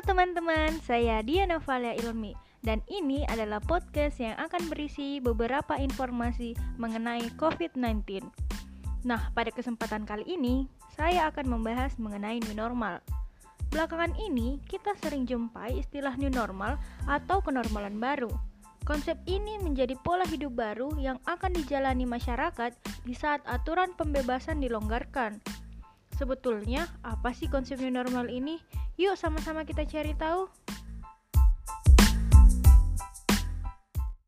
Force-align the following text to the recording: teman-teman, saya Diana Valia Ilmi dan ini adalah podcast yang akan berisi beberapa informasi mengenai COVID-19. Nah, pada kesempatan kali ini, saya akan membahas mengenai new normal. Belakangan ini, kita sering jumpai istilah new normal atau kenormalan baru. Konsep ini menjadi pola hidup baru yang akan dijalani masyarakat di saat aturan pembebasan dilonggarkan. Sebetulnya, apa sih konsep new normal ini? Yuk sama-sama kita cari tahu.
teman-teman, 0.00 0.80
saya 0.80 1.20
Diana 1.20 1.60
Valia 1.60 1.92
Ilmi 1.92 2.32
dan 2.64 2.80
ini 2.88 3.28
adalah 3.28 3.60
podcast 3.60 4.16
yang 4.16 4.32
akan 4.40 4.72
berisi 4.72 5.20
beberapa 5.20 5.76
informasi 5.76 6.56
mengenai 6.80 7.28
COVID-19. 7.36 8.24
Nah, 9.04 9.28
pada 9.36 9.52
kesempatan 9.52 10.08
kali 10.08 10.24
ini, 10.24 10.64
saya 10.96 11.28
akan 11.28 11.52
membahas 11.52 12.00
mengenai 12.00 12.40
new 12.40 12.56
normal. 12.56 13.04
Belakangan 13.68 14.16
ini, 14.16 14.56
kita 14.72 14.96
sering 15.04 15.28
jumpai 15.28 15.76
istilah 15.76 16.16
new 16.16 16.32
normal 16.32 16.80
atau 17.04 17.44
kenormalan 17.44 18.00
baru. 18.00 18.32
Konsep 18.88 19.20
ini 19.28 19.60
menjadi 19.60 20.00
pola 20.00 20.24
hidup 20.24 20.56
baru 20.56 20.96
yang 20.96 21.20
akan 21.28 21.52
dijalani 21.52 22.08
masyarakat 22.08 22.72
di 23.04 23.12
saat 23.12 23.44
aturan 23.44 23.92
pembebasan 23.92 24.64
dilonggarkan. 24.64 25.44
Sebetulnya, 26.16 26.88
apa 27.04 27.36
sih 27.36 27.52
konsep 27.52 27.76
new 27.80 27.92
normal 27.92 28.32
ini? 28.32 28.60
Yuk 29.00 29.16
sama-sama 29.16 29.64
kita 29.64 29.88
cari 29.88 30.12
tahu. 30.12 30.44